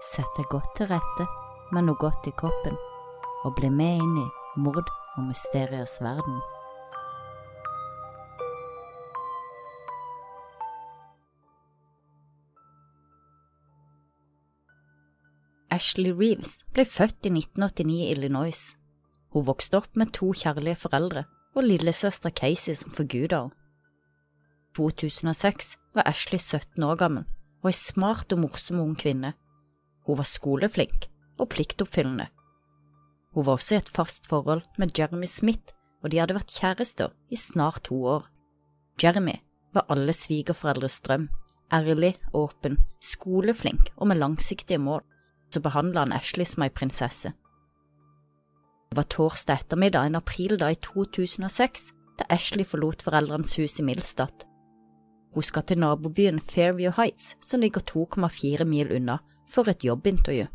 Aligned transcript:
Sett 0.00 0.30
deg 0.38 0.48
godt 0.48 0.70
til 0.78 0.88
rette 0.88 1.26
med 1.74 1.84
noe 1.84 1.98
godt 2.00 2.24
i 2.24 2.32
kroppen, 2.32 2.78
og 3.44 3.52
bli 3.58 3.68
med 3.68 4.00
inn 4.00 4.16
i 4.22 4.28
mord 4.64 4.88
og 4.88 5.26
mysteriers 5.26 5.98
verden. 6.00 6.40
Ashley 15.70 16.10
Reeves 16.16 16.62
ble 16.74 16.86
født 16.88 17.28
i 17.28 17.34
1989 17.36 18.00
i 18.00 18.08
Illinois. 18.14 18.62
Hun 19.30 19.46
vokste 19.46 19.78
opp 19.78 19.94
med 20.00 20.10
to 20.16 20.32
kjærlige 20.32 20.80
foreldre 20.80 21.26
og 21.54 21.66
lillesøstera 21.68 22.32
Casey 22.34 22.74
som 22.74 22.92
forguda 22.94 23.44
henne. 23.44 23.56
2006 24.78 25.76
var 25.94 26.06
Ashley 26.06 26.38
17 26.38 26.84
år 26.86 26.96
gammel 26.96 27.24
og 27.60 27.68
ei 27.68 27.76
smart 27.76 28.32
og 28.32 28.38
morsom 28.44 28.78
ung 28.80 28.92
kvinne. 28.96 29.32
Hun 30.10 30.18
var 30.18 30.26
skoleflink 30.26 31.04
og 31.38 31.52
pliktoppfyllende. 31.52 32.26
Hun 33.30 33.46
var 33.46 33.60
også 33.60 33.76
i 33.76 33.78
et 33.78 33.90
fast 33.94 34.26
forhold 34.26 34.64
med 34.74 34.90
Jeremy 34.98 35.28
Smith, 35.30 35.70
og 36.02 36.10
de 36.10 36.18
hadde 36.18 36.34
vært 36.34 36.50
kjærester 36.50 37.12
i 37.30 37.38
snart 37.38 37.84
to 37.86 37.94
år. 38.16 38.24
Jeremy 38.98 39.36
var 39.70 39.86
alle 39.86 40.10
svigerforeldres 40.10 40.98
drøm, 41.06 41.28
ærlig, 41.70 42.16
åpen, 42.34 42.80
skoleflink 42.98 43.92
og 43.96 44.10
med 44.10 44.18
langsiktige 44.18 44.82
mål 44.82 45.04
så 45.54 45.62
behandla 45.62 46.02
han 46.02 46.16
Ashley 46.18 46.46
som 46.46 46.66
ei 46.66 46.74
prinsesse. 46.74 47.30
Det 48.90 48.98
var 48.98 49.06
torsdag 49.14 49.62
ettermiddag 49.62 50.10
en 50.10 50.18
aprildag 50.18 50.74
i 50.74 50.82
2006 50.82 51.90
da 52.18 52.26
Ashley 52.34 52.66
forlot 52.66 53.06
foreldrenes 53.06 53.54
hus 53.62 53.78
i 53.78 53.86
Milstad. 53.86 54.49
Hun 55.34 55.46
skal 55.46 55.62
til 55.62 55.78
nabobyen 55.78 56.40
Fairview 56.42 56.92
Heights, 56.96 57.36
som 57.42 57.60
ligger 57.60 57.80
2,4 57.86 58.64
mil 58.64 58.90
unna, 58.96 59.20
for 59.48 59.68
et 59.70 59.84
jobbintervju. 59.84 60.46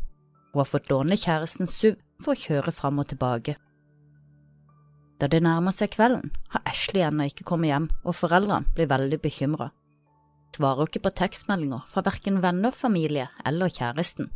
Hun 0.52 0.60
har 0.60 0.68
fått 0.68 0.90
låne 0.90 1.16
kjærestens 1.16 1.72
SUV 1.76 1.96
for 2.20 2.32
å 2.32 2.40
kjøre 2.40 2.72
fram 2.72 3.00
og 3.00 3.08
tilbake. 3.10 3.56
Da 5.20 5.28
det 5.32 5.40
nærmer 5.44 5.72
seg 5.72 5.94
kvelden, 5.94 6.32
har 6.52 6.64
Ashley 6.68 7.04
ennå 7.04 7.28
ikke 7.30 7.46
kommet 7.48 7.72
hjem, 7.72 7.88
og 8.04 8.16
foreldrene 8.18 8.76
blir 8.76 8.88
veldig 8.90 9.18
bekymra. 9.22 9.70
Svarer 10.56 10.88
ikke 10.88 11.04
på 11.06 11.12
tekstmeldinger 11.20 11.84
fra 11.88 12.04
verken 12.04 12.40
venner, 12.44 12.72
familie 12.72 13.28
eller 13.48 13.72
kjæresten, 13.72 14.28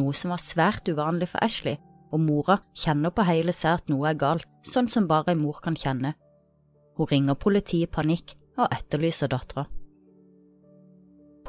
noe 0.00 0.16
som 0.16 0.32
var 0.32 0.40
svært 0.40 0.88
uvanlig 0.88 1.28
for 1.32 1.44
Ashley, 1.44 1.76
og 2.12 2.20
mora 2.20 2.58
kjenner 2.76 3.12
på 3.12 3.24
hele 3.28 3.52
seg 3.56 3.78
at 3.80 3.92
noe 3.92 4.08
er 4.10 4.20
galt, 4.20 4.48
sånn 4.68 4.88
som 4.88 5.08
bare 5.08 5.32
ei 5.32 5.40
mor 5.40 5.60
kan 5.64 5.76
kjenne. 5.76 6.14
Hun 6.96 7.08
ringer 7.08 7.40
politiet 7.40 7.88
i 7.88 7.92
panikk 7.92 8.34
og 8.60 8.68
etterlyser 8.72 9.32
dattera. 9.32 9.64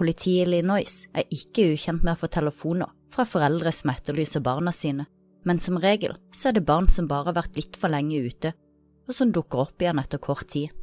Politiet 0.04 0.42
i 0.42 0.44
Illinois 0.44 0.94
er 1.16 1.30
ikke 1.32 1.70
ukjent 1.78 2.04
med 2.04 2.18
å 2.18 2.20
få 2.20 2.28
telefoner 2.28 2.92
fra 3.14 3.24
foreldre 3.24 3.72
som 3.72 3.94
etterlyser 3.94 4.44
barna 4.44 4.74
sine, 4.76 5.06
men 5.48 5.62
som 5.64 5.80
regel 5.80 6.18
så 6.36 6.50
er 6.50 6.58
det 6.58 6.66
barn 6.68 6.90
som 6.92 7.08
bare 7.08 7.30
har 7.30 7.38
vært 7.40 7.56
litt 7.56 7.80
for 7.80 7.94
lenge 7.94 8.20
ute, 8.20 8.52
og 9.08 9.16
som 9.16 9.32
dukker 9.32 9.64
opp 9.64 9.80
igjen 9.80 10.02
etter 10.04 10.20
kort 10.20 10.50
tid. 10.52 10.76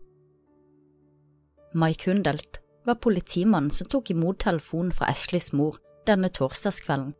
Mike 1.76 2.08
Hundelt 2.08 2.62
var 2.88 2.96
politimannen 3.04 3.68
som 3.74 3.92
tok 3.92 4.14
imot 4.16 4.40
telefonen 4.40 4.96
fra 4.96 5.12
Ashleys 5.12 5.52
mor 5.52 5.76
denne 6.08 6.32
torsdagskvelden 6.32 7.12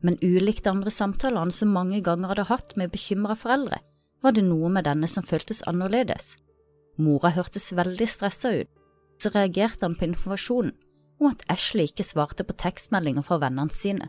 men 0.00 0.18
ulikt 0.22 0.66
andre 0.66 0.90
samtaler 0.90 1.42
han 1.42 1.54
så 1.54 1.66
mange 1.66 2.00
ganger 2.06 2.32
hadde 2.32 2.48
hatt 2.52 2.74
med 2.78 2.92
bekymra 2.94 3.34
foreldre, 3.38 3.80
var 4.22 4.34
det 4.34 4.44
noe 4.46 4.70
med 4.72 4.86
denne 4.86 5.08
som 5.10 5.26
føltes 5.26 5.64
annerledes. 5.70 6.36
Mora 6.98 7.32
hørtes 7.34 7.72
veldig 7.74 8.08
stressa 8.10 8.52
ut, 8.60 8.70
så 9.18 9.32
reagerte 9.34 9.86
han 9.86 9.96
på 9.98 10.06
informasjonen 10.08 10.74
om 11.18 11.30
at 11.30 11.42
Ashley 11.50 11.88
ikke 11.88 12.06
svarte 12.06 12.46
på 12.46 12.56
tekstmeldinger 12.58 13.26
fra 13.26 13.40
vennene 13.42 13.74
sine. 13.74 14.08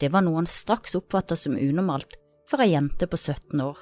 Det 0.00 0.10
var 0.12 0.24
noe 0.26 0.40
han 0.40 0.50
straks 0.50 0.96
oppfattet 0.98 1.40
som 1.40 1.58
unormalt 1.58 2.16
for 2.50 2.62
ei 2.62 2.72
jente 2.72 3.08
på 3.10 3.18
17 3.18 3.60
år. 3.62 3.78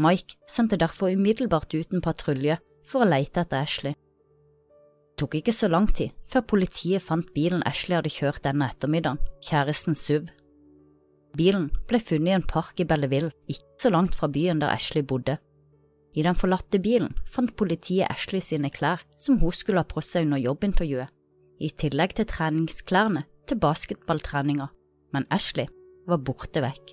Mike 0.00 0.38
sendte 0.48 0.80
derfor 0.80 1.12
umiddelbart 1.12 1.74
ut 1.74 1.92
en 1.92 2.04
patrulje 2.04 2.56
for 2.88 3.04
å 3.04 3.08
leite 3.08 3.44
etter 3.44 3.62
Ashley. 3.62 3.96
Det 5.12 5.26
tok 5.28 5.36
ikke 5.38 5.54
så 5.54 5.68
lang 5.68 5.86
tid 5.86 6.14
før 6.26 6.42
politiet 6.54 7.04
fant 7.04 7.28
bilen 7.36 7.62
Ashley 7.68 7.94
hadde 7.94 8.10
kjørt 8.10 8.42
denne 8.46 8.66
ettermiddagen, 8.72 9.20
kjæresten 9.44 9.94
SUV. 9.94 10.30
Bilen 11.36 11.68
ble 11.88 12.00
funnet 12.02 12.32
i 12.32 12.34
en 12.34 12.48
park 12.48 12.80
i 12.82 12.86
Belleville, 12.88 13.30
ikke 13.46 13.84
så 13.84 13.92
langt 13.92 14.16
fra 14.18 14.28
byen 14.32 14.60
der 14.60 14.72
Ashley 14.72 15.04
bodde. 15.04 15.36
I 16.16 16.24
den 16.26 16.36
forlatte 16.36 16.80
bilen 16.82 17.14
fant 17.28 17.54
politiet 17.56 18.10
Ashley 18.10 18.42
sine 18.44 18.72
klær 18.72 19.04
som 19.22 19.38
hun 19.40 19.54
skulle 19.54 19.84
ha 19.84 19.88
på 19.88 20.02
seg 20.04 20.26
under 20.26 20.42
jobbintervjuet, 20.42 21.12
i 21.62 21.70
tillegg 21.78 22.16
til 22.18 22.28
treningsklærne 22.28 23.24
til 23.48 23.60
basketballtreninga, 23.62 24.68
men 25.14 25.26
Ashley 25.30 25.68
var 26.08 26.22
borte 26.26 26.62
vekk. 26.64 26.92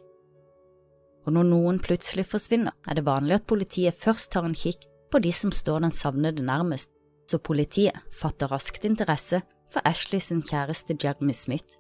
Og 1.27 1.35
når 1.35 1.49
noen 1.49 1.81
plutselig 1.83 2.25
forsvinner, 2.29 2.73
er 2.87 2.97
det 2.97 3.05
vanlig 3.05 3.39
at 3.39 3.49
politiet 3.49 3.97
først 3.97 4.31
tar 4.33 4.47
en 4.47 4.57
kikk 4.57 4.85
på 5.11 5.21
de 5.21 5.31
som 5.33 5.53
står 5.53 5.83
den 5.83 5.93
savnede 5.93 6.45
nærmest, 6.45 6.91
så 7.29 7.37
politiet 7.37 7.97
fatter 8.15 8.49
raskt 8.49 8.85
interesse 8.87 9.41
for 9.69 9.85
Ashley 9.85 10.21
sin 10.23 10.41
kjæreste 10.41 10.95
Jeremy 10.97 11.33
Smith. 11.37 11.77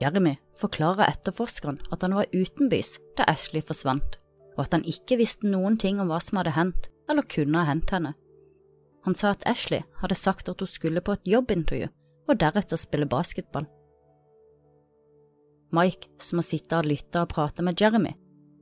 Jeremy 0.00 0.36
forklarer 0.60 1.08
etterforskeren 1.08 1.80
at 1.92 2.04
han 2.04 2.16
var 2.16 2.30
utenbys 2.32 2.96
da 3.16 3.28
Ashley 3.32 3.64
forsvant, 3.64 4.18
og 4.56 4.64
at 4.64 4.76
han 4.76 4.84
ikke 4.88 5.18
visste 5.20 5.48
noen 5.48 5.76
ting 5.80 6.00
om 6.00 6.08
hva 6.12 6.20
som 6.24 6.40
hadde 6.40 6.56
hendt 6.56 6.88
eller 7.10 7.28
kunne 7.28 7.60
ha 7.60 7.68
hendt 7.70 7.92
henne. 7.92 8.14
Han 9.06 9.14
sa 9.14 9.30
at 9.32 9.46
Ashley 9.46 9.84
hadde 10.00 10.18
sagt 10.18 10.48
at 10.50 10.60
hun 10.60 10.68
skulle 10.68 11.00
på 11.00 11.14
et 11.14 11.28
jobbintervju 11.30 11.88
og 12.26 12.38
deretter 12.42 12.78
spille 12.80 13.06
basketball. 13.06 13.68
Mike, 15.74 16.10
som 16.18 16.40
har 16.40 16.46
sittet 16.46 16.74
og 16.74 16.88
lyttet 16.90 17.20
og 17.20 17.30
pratet 17.30 17.64
med 17.66 17.78
Jeremy, 17.80 18.16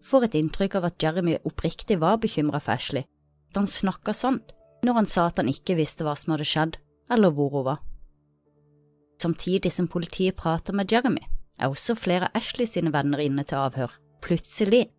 får 0.04 0.26
et 0.26 0.36
inntrykk 0.40 0.76
av 0.80 0.90
at 0.90 1.00
Jeremy 1.02 1.38
oppriktig 1.48 1.96
var 2.00 2.20
bekymret 2.20 2.64
for 2.64 2.76
Ashley, 2.76 3.06
at 3.50 3.60
han 3.60 3.70
snakket 3.70 4.20
sant 4.20 4.54
når 4.84 4.98
han 5.00 5.08
sa 5.08 5.26
at 5.30 5.40
han 5.40 5.48
ikke 5.48 5.78
visste 5.78 6.04
hva 6.04 6.12
som 6.18 6.34
hadde 6.34 6.48
skjedd, 6.48 6.76
eller 7.12 7.32
hvor 7.32 7.52
hun 7.54 7.68
var. 7.70 7.80
Samtidig 9.22 9.72
som 9.72 9.88
politiet 9.88 10.36
prater 10.36 10.76
med 10.76 10.92
Jeremy, 10.92 11.22
er 11.60 11.72
også 11.72 11.96
flere 11.96 12.28
av 12.28 12.36
Ashley 12.36 12.68
sine 12.68 12.92
venner 12.92 13.22
inne 13.22 13.46
til 13.48 13.62
avhør. 13.62 13.94
Plutselig 14.20 14.90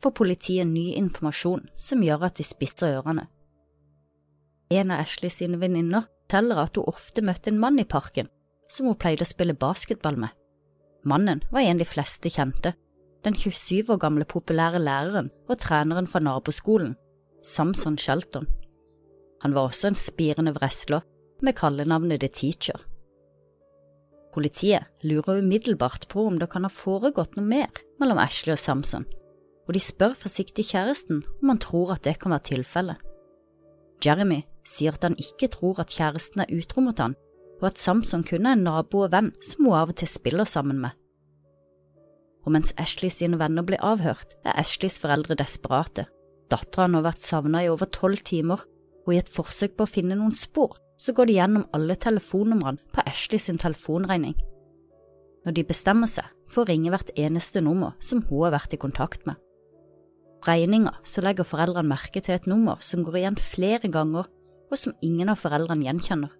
får 0.00 0.14
politiet 0.16 0.68
ny 0.68 0.94
informasjon 0.96 1.66
som 1.76 2.04
gjør 2.04 2.28
at 2.28 2.38
de 2.38 2.46
spisser 2.46 3.00
ørene. 3.00 3.26
En 4.70 4.90
av 4.90 5.00
Ashley 5.00 5.32
sine 5.32 5.60
venninner 5.60 6.06
forteller 6.28 6.60
at 6.60 6.76
hun 6.76 6.90
ofte 6.90 7.24
møtte 7.24 7.48
en 7.48 7.60
mann 7.60 7.78
i 7.80 7.88
parken 7.88 8.28
som 8.68 8.86
hun 8.86 8.98
pleide 9.00 9.24
å 9.24 9.28
spille 9.28 9.56
basketball 9.56 10.18
med. 10.20 10.28
Mannen 11.08 11.40
var 11.50 11.64
en 11.64 11.78
de 11.80 11.86
fleste 11.88 12.28
kjente, 12.28 12.74
den 13.24 13.34
27 13.34 13.88
år 13.94 14.00
gamle 14.02 14.26
populære 14.28 14.82
læreren 14.82 15.30
og 15.48 15.56
treneren 15.62 16.06
fra 16.06 16.20
naboskolen, 16.20 16.96
Samson 17.42 17.96
Shelton. 17.96 18.44
Han 19.40 19.54
var 19.56 19.70
også 19.70 19.88
en 19.88 19.96
spirende 19.96 20.52
wrestler 20.58 21.06
med 21.40 21.56
kallenavnet 21.56 22.20
The 22.20 22.28
Teacher. 22.28 22.84
Politiet 24.34 24.84
lurer 25.02 25.40
umiddelbart 25.40 26.08
på 26.12 26.26
om 26.28 26.36
det 26.38 26.50
kan 26.52 26.66
ha 26.66 26.70
foregått 26.70 27.38
noe 27.38 27.46
mer 27.46 27.84
mellom 27.98 28.20
Ashley 28.20 28.52
og 28.52 28.60
Samson, 28.60 29.08
og 29.64 29.72
de 29.72 29.80
spør 29.80 30.12
forsiktig 30.18 30.68
kjæresten 30.74 31.22
om 31.40 31.54
han 31.54 31.62
tror 31.62 31.96
at 31.96 32.04
det 32.04 32.18
kan 32.20 32.34
være 32.36 32.50
tilfellet. 32.52 33.07
Jeremy 34.04 34.42
sier 34.66 34.94
at 34.94 35.04
han 35.06 35.16
ikke 35.18 35.50
tror 35.54 35.80
at 35.82 35.92
kjæresten 35.94 36.44
er 36.44 36.52
utro 36.54 36.84
mot 36.84 36.98
han, 37.02 37.16
og 37.58 37.70
at 37.72 37.80
Samson 37.82 38.24
kun 38.26 38.46
er 38.46 38.54
en 38.56 38.64
nabo 38.66 39.04
og 39.06 39.12
venn 39.14 39.32
som 39.42 39.66
hun 39.66 39.78
av 39.78 39.92
og 39.92 39.98
til 39.98 40.10
spiller 40.10 40.46
sammen 40.46 40.80
med. 40.82 40.94
Og 42.46 42.54
mens 42.54 42.72
Ashley 42.80 43.10
sine 43.12 43.38
venner 43.40 43.66
blir 43.66 43.82
avhørt, 43.84 44.36
er 44.46 44.56
Ashleys 44.60 44.98
foreldre 45.02 45.36
desperate. 45.36 46.06
Dattera 46.48 46.86
har 46.86 46.92
nå 46.92 47.02
vært 47.04 47.24
savnet 47.24 47.66
i 47.66 47.72
over 47.72 47.90
tolv 47.92 48.22
timer, 48.24 48.62
og 49.04 49.12
i 49.12 49.18
et 49.20 49.28
forsøk 49.32 49.74
på 49.76 49.84
å 49.84 49.90
finne 49.90 50.16
noen 50.16 50.36
spor, 50.36 50.78
så 50.98 51.12
går 51.14 51.28
de 51.28 51.36
gjennom 51.38 51.66
alle 51.76 51.96
telefonnumrene 52.00 52.94
på 52.94 53.04
Ashley 53.06 53.40
sin 53.42 53.60
telefonregning. 53.60 54.36
Når 55.44 55.54
de 55.56 55.66
bestemmer 55.68 56.10
seg 56.10 56.26
for 56.48 56.64
å 56.64 56.70
ringe 56.70 56.90
hvert 56.92 57.12
eneste 57.16 57.62
nummer 57.64 57.94
som 58.04 58.22
hun 58.28 58.46
har 58.46 58.56
vært 58.56 58.74
i 58.74 58.80
kontakt 58.80 59.26
med. 59.28 59.36
Regninga 60.46 60.94
så 61.02 61.22
legger 61.24 61.46
foreldrene 61.46 61.90
merke 61.90 62.20
til 62.22 62.36
et 62.36 62.46
nummer 62.46 62.78
som 62.84 63.02
går 63.04 63.20
igjen 63.20 63.38
flere 63.42 63.90
ganger, 63.90 64.28
og 64.68 64.76
som 64.78 64.94
ingen 65.02 65.30
av 65.32 65.40
foreldrene 65.40 65.86
gjenkjenner. 65.86 66.34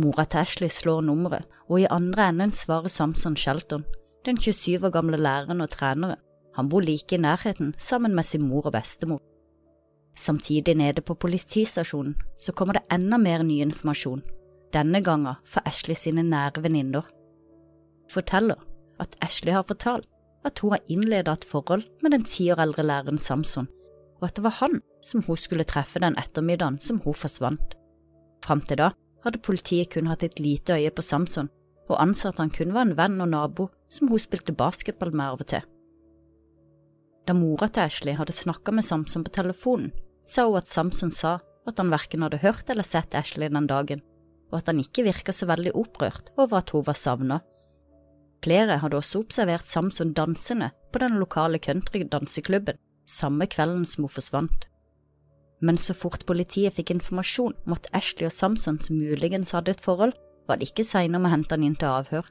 Mora 0.00 0.24
til 0.24 0.40
Ashley 0.40 0.70
slår 0.72 1.02
nummeret, 1.04 1.44
og 1.68 1.82
i 1.82 1.90
andre 1.90 2.30
enden 2.30 2.54
svarer 2.54 2.88
Samson 2.88 3.36
Shelton, 3.36 3.84
den 4.24 4.38
27 4.38 4.86
år 4.86 4.94
gamle 4.94 5.18
læreren 5.20 5.60
og 5.60 5.70
treneren. 5.70 6.20
Han 6.56 6.68
bor 6.68 6.84
like 6.84 7.16
i 7.16 7.20
nærheten 7.20 7.74
sammen 7.78 8.14
med 8.14 8.24
sin 8.24 8.42
mor 8.44 8.66
og 8.66 8.72
bestemor. 8.72 9.20
Samtidig 10.16 10.74
nede 10.76 11.00
på 11.00 11.14
politistasjonen 11.14 12.16
så 12.38 12.52
kommer 12.52 12.76
det 12.76 12.84
enda 12.92 13.16
mer 13.16 13.42
ny 13.42 13.60
informasjon, 13.64 14.22
denne 14.72 15.00
gangen 15.04 15.40
fra 15.44 15.62
Ashley 15.66 15.94
sine 15.94 16.22
nære 16.22 16.62
venninner. 16.62 17.08
Forteller 18.12 18.60
at 19.00 19.16
Ashley 19.20 19.52
har 19.52 19.62
fortalt 19.62 20.08
at 20.46 20.58
hun 20.62 20.74
har 20.74 20.82
innledet 20.90 21.30
et 21.32 21.46
forhold 21.48 21.84
med 22.02 22.14
den 22.14 22.24
ti 22.24 22.48
år 22.52 22.62
eldre 22.64 22.84
læreren 22.86 23.18
Samson, 23.18 23.68
og 24.20 24.28
at 24.28 24.36
det 24.36 24.44
var 24.44 24.58
han 24.60 24.80
som 25.02 25.22
hun 25.26 25.38
skulle 25.38 25.66
treffe 25.68 26.02
den 26.02 26.18
ettermiddagen 26.18 26.78
som 26.82 27.00
hun 27.04 27.14
forsvant. 27.14 27.76
Fram 28.44 28.62
til 28.66 28.80
da 28.82 28.90
hadde 29.22 29.42
politiet 29.42 29.92
kun 29.94 30.10
hatt 30.10 30.24
et 30.26 30.40
lite 30.42 30.74
øye 30.78 30.90
på 30.90 31.02
Samson, 31.02 31.50
og 31.90 32.00
anså 32.02 32.30
at 32.30 32.40
han 32.42 32.50
kun 32.50 32.74
var 32.74 32.86
en 32.86 32.96
venn 32.98 33.20
og 33.20 33.30
nabo 33.30 33.68
som 33.90 34.10
hun 34.10 34.22
spilte 34.22 34.54
basketball 34.56 35.12
med 35.14 35.26
av 35.26 35.42
og 35.44 35.50
til. 35.52 35.66
Da 37.26 37.34
mora 37.38 37.68
til 37.70 37.86
Ashley 37.86 38.16
hadde 38.18 38.34
snakka 38.34 38.74
med 38.74 38.86
Samson 38.86 39.22
på 39.26 39.34
telefonen, 39.34 39.92
sa 40.26 40.46
hun 40.48 40.58
at 40.58 40.70
Samson 40.70 41.10
sa 41.14 41.38
at 41.68 41.78
han 41.78 41.92
verken 41.92 42.24
hadde 42.26 42.42
hørt 42.42 42.70
eller 42.70 42.86
sett 42.86 43.14
Ashley 43.14 43.50
den 43.52 43.68
dagen, 43.70 44.02
og 44.50 44.58
at 44.58 44.70
han 44.70 44.82
ikke 44.82 45.06
virka 45.06 45.34
så 45.34 45.46
veldig 45.50 45.74
opprørt 45.78 46.32
over 46.36 46.58
at 46.58 46.72
hun 46.74 46.86
var 46.86 46.98
savna. 46.98 47.38
Flere 48.42 48.78
hadde 48.82 48.98
også 48.98 49.22
observert 49.22 49.66
Samson 49.66 50.12
dansende 50.18 50.72
på 50.92 50.98
den 50.98 51.18
lokale 51.20 51.60
countrydanseklubben 51.62 52.80
samme 53.06 53.46
kvelden 53.46 53.84
som 53.84 54.06
hun 54.06 54.12
forsvant. 54.12 54.68
Men 55.62 55.78
så 55.78 55.94
fort 55.94 56.24
politiet 56.26 56.74
fikk 56.74 56.90
informasjon 56.94 57.54
om 57.66 57.74
at 57.76 57.86
Ashley 57.94 58.26
og 58.26 58.34
Samson 58.34 58.80
muligens 58.90 59.54
hadde 59.54 59.74
et 59.76 59.82
forhold, 59.84 60.14
var 60.48 60.58
det 60.58 60.70
ikke 60.70 60.86
seinere 60.86 61.22
med 61.22 61.30
å 61.30 61.34
hente 61.36 61.54
han 61.54 61.66
inn 61.66 61.78
til 61.78 61.92
avhør. 61.92 62.26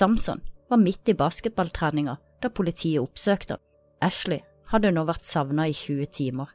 Samson 0.00 0.40
var 0.70 0.80
midt 0.80 1.12
i 1.12 1.16
basketballtreninga 1.18 2.16
da 2.42 2.50
politiet 2.50 3.02
oppsøkte 3.02 3.58
han. 3.58 3.64
Ashley 4.04 4.40
hadde 4.72 4.92
nå 4.92 5.04
vært 5.08 5.24
savna 5.24 5.68
i 5.68 5.76
20 5.76 6.08
timer. 6.16 6.48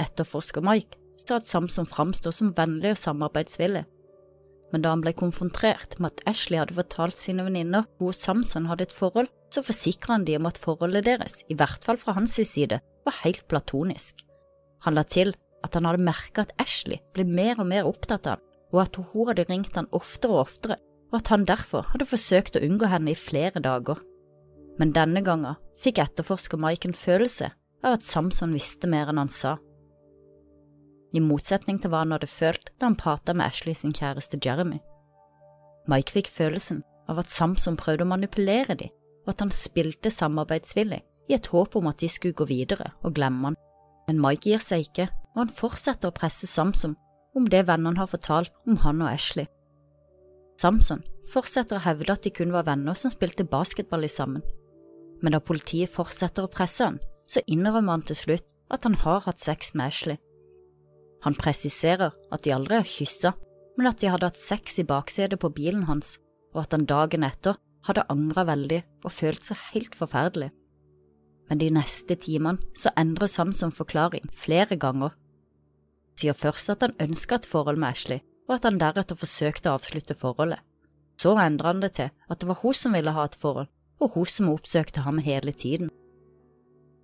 Etterforsker 0.00 0.64
Mike 0.64 1.00
sa 1.20 1.38
at 1.38 1.48
Samson 1.48 1.88
framstod 1.88 2.34
som 2.36 2.52
vennlig 2.56 2.94
og 2.94 3.00
samarbeidsvillig, 3.00 3.84
men 4.72 4.82
da 4.84 4.92
han 4.94 5.02
ble 5.04 5.12
konfrontert 5.16 5.98
med 6.00 6.12
at 6.12 6.24
Ashley 6.32 6.58
hadde 6.60 6.76
fortalt 6.76 7.16
sine 7.18 7.44
venninner 7.46 7.86
hvor 8.00 8.16
Samson 8.16 8.68
hadde 8.70 8.88
et 8.88 8.96
forhold, 8.96 9.28
så 9.52 9.64
forsikra 9.64 10.16
han 10.16 10.26
de 10.28 10.38
om 10.38 10.48
at 10.48 10.60
forholdet 10.60 11.06
deres, 11.06 11.42
i 11.52 11.56
hvert 11.58 11.84
fall 11.84 12.00
fra 12.00 12.16
hans 12.16 12.38
side, 12.48 12.80
var 13.04 13.18
helt 13.22 13.44
platonisk. 13.52 14.24
Han 14.86 14.96
la 14.96 15.04
til 15.04 15.34
at 15.62 15.76
han 15.76 15.86
hadde 15.86 16.02
merka 16.04 16.46
at 16.46 16.54
Ashley 16.62 17.02
ble 17.14 17.26
mer 17.28 17.60
og 17.60 17.68
mer 17.70 17.88
opptatt 17.88 18.26
av 18.26 18.38
han, 18.38 18.48
og 18.72 18.80
at 18.86 18.96
hun 18.96 19.28
hadde 19.28 19.46
ringt 19.50 19.76
han 19.76 19.90
oftere 19.92 20.32
og 20.32 20.46
oftere, 20.46 20.78
og 21.12 21.20
at 21.20 21.28
han 21.28 21.44
derfor 21.48 21.84
hadde 21.92 22.08
forsøkt 22.08 22.56
å 22.56 22.64
unngå 22.64 22.88
henne 22.88 23.12
i 23.12 23.18
flere 23.18 23.60
dager. 23.62 24.00
Men 24.80 24.94
denne 24.96 25.20
gangen 25.24 25.60
fikk 25.82 26.00
etterforsker 26.00 26.60
Mike 26.60 26.88
en 26.88 26.96
følelse 26.96 27.50
av 27.84 27.98
at 27.98 28.06
Samson 28.06 28.54
visste 28.56 28.88
mer 28.88 29.10
enn 29.12 29.20
han 29.20 29.32
sa. 29.32 29.58
I 31.12 31.20
motsetning 31.20 31.78
til 31.80 31.92
hva 31.92 32.02
han 32.02 32.14
hadde 32.14 32.30
følt 32.30 32.70
da 32.78 32.88
han 32.88 32.96
prata 32.98 33.34
med 33.36 33.50
Ashley 33.50 33.76
sin 33.76 33.92
kjæreste 33.92 34.40
Jeremy. 34.42 34.80
Mike 35.90 36.14
fikk 36.14 36.30
følelsen 36.30 36.82
av 37.10 37.20
at 37.20 37.32
Samson 37.32 37.76
prøvde 37.76 38.06
å 38.06 38.12
manipulere 38.12 38.76
dem, 38.78 38.92
og 39.26 39.34
at 39.34 39.42
han 39.44 39.52
spilte 39.54 40.10
samarbeidsvillig 40.10 41.02
i 41.30 41.36
et 41.36 41.48
håp 41.52 41.76
om 41.78 41.88
at 41.90 42.00
de 42.02 42.08
skulle 42.10 42.36
gå 42.38 42.46
videre 42.48 42.92
og 43.02 43.14
glemme 43.18 43.50
han. 43.50 43.58
Men 44.08 44.20
Mike 44.22 44.50
gir 44.50 44.62
seg 44.62 44.88
ikke, 44.88 45.08
og 45.34 45.44
han 45.44 45.52
fortsetter 45.52 46.10
å 46.10 46.16
presse 46.16 46.48
Samson 46.50 46.96
om 47.36 47.46
det 47.48 47.64
vennene 47.68 48.00
har 48.00 48.10
fortalt 48.10 48.52
om 48.68 48.80
han 48.82 49.02
og 49.04 49.12
Ashley. 49.12 49.46
Samson 50.60 51.02
fortsetter 51.32 51.78
å 51.78 51.84
hevde 51.86 52.12
at 52.12 52.24
de 52.26 52.32
kun 52.34 52.52
var 52.54 52.66
venner 52.66 52.96
som 52.98 53.12
spilte 53.12 53.46
basketball 53.48 54.04
sammen, 54.10 54.42
men 55.22 55.34
da 55.34 55.40
politiet 55.40 55.90
fortsetter 55.90 56.44
å 56.44 56.50
presse 56.50 56.84
han, 56.84 56.98
så 57.30 57.40
innrømmer 57.46 57.96
han 57.96 58.04
til 58.06 58.18
slutt 58.18 58.48
at 58.74 58.84
han 58.86 58.98
har 59.04 59.22
hatt 59.26 59.40
sex 59.40 59.72
med 59.74 59.92
Ashley. 59.92 60.18
Han 61.22 61.38
presiserer 61.38 62.14
at 62.34 62.44
de 62.44 62.54
aldri 62.54 62.80
har 62.80 62.88
kyssa, 62.88 63.34
men 63.78 63.88
at 63.88 64.00
de 64.02 64.10
hadde 64.12 64.28
hatt 64.28 64.40
sex 64.40 64.78
i 64.82 64.86
baksetet 64.86 65.40
på 65.40 65.52
bilen 65.54 65.86
hans, 65.88 66.18
og 66.52 66.64
at 66.64 66.76
han 66.76 66.88
dagen 66.88 67.24
etter 67.26 67.58
hadde 67.86 68.06
angra 68.12 68.44
veldig 68.46 68.82
og 69.02 69.14
følt 69.14 69.46
seg 69.46 69.58
helt 69.72 69.96
forferdelig. 69.98 70.50
Men 71.50 71.58
de 71.58 71.70
neste 71.74 72.16
timene 72.20 72.62
så 72.78 72.92
endrer 72.98 73.30
Samson 73.30 73.72
forklaring 73.74 74.28
flere 74.32 74.78
ganger 74.80 75.14
sier 76.18 76.36
først 76.36 76.72
at 76.72 76.84
han 76.84 76.98
ønska 77.02 77.40
et 77.40 77.48
forhold 77.48 77.80
med 77.80 77.92
Ashley, 77.92 78.20
og 78.48 78.56
at 78.58 78.66
han 78.68 78.80
deretter 78.80 79.18
forsøkte 79.18 79.70
å 79.70 79.78
avslutte 79.78 80.16
forholdet. 80.18 80.60
Så 81.20 81.34
endra 81.38 81.72
han 81.72 81.82
det 81.82 81.94
til 81.98 82.10
at 82.10 82.40
det 82.40 82.48
var 82.48 82.60
hun 82.62 82.76
som 82.76 82.96
ville 82.96 83.14
ha 83.14 83.26
et 83.28 83.38
forhold, 83.38 83.70
og 84.02 84.16
hun 84.16 84.28
som 84.28 84.50
oppsøkte 84.52 85.04
ham 85.06 85.20
hele 85.22 85.52
tiden. 85.52 85.90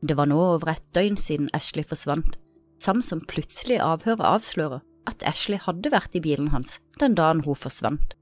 Det 0.02 0.16
var 0.18 0.28
nå 0.30 0.38
over 0.38 0.72
et 0.72 0.84
døgn 0.94 1.18
siden 1.18 1.50
Ashley 1.54 1.86
forsvant, 1.86 2.38
Samson 2.78 3.24
plutselig 3.26 3.80
avhøret 3.82 4.26
avslører 4.26 4.84
at 5.08 5.24
Ashley 5.26 5.58
hadde 5.62 5.90
vært 5.92 6.14
i 6.14 6.22
bilen 6.22 6.52
hans 6.52 6.78
den 7.00 7.16
dagen 7.18 7.42
hun 7.46 7.58
forsvant. 7.58 8.14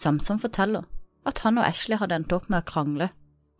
Samson 0.00 0.40
forteller 0.42 0.86
at 1.28 1.42
han 1.44 1.58
og 1.60 1.66
Ashley 1.66 1.98
hadde 2.00 2.16
endt 2.16 2.32
opp 2.32 2.48
med 2.48 2.62
å 2.62 2.68
krangle, 2.70 3.10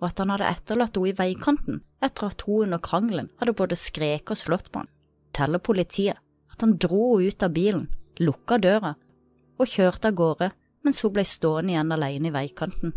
og 0.00 0.08
at 0.08 0.22
han 0.22 0.32
hadde 0.32 0.48
etterlatt 0.48 0.96
henne 0.96 1.10
i 1.12 1.18
veikanten 1.18 1.82
etter 2.00 2.30
at 2.30 2.46
hun 2.46 2.68
under 2.68 2.80
krangelen 2.82 3.28
hadde 3.40 3.56
både 3.56 3.76
skreket 3.76 4.32
og 4.36 4.40
slått 4.40 4.70
på 4.72 4.82
han 4.84 4.90
Teller 5.36 5.62
politiet 5.62 6.18
at 6.50 6.64
han 6.64 6.78
dro 6.80 7.18
henne 7.18 7.30
ut 7.30 7.44
av 7.46 7.52
bilen, 7.54 7.84
lukka 8.20 8.58
døra 8.58 8.94
og 9.60 9.68
kjørte 9.68 10.10
av 10.10 10.16
gårde 10.16 10.50
mens 10.86 11.02
hun 11.04 11.12
ble 11.14 11.26
stående 11.28 11.74
igjen 11.74 11.92
alene 11.92 12.30
i 12.30 12.34
veikanten. 12.34 12.94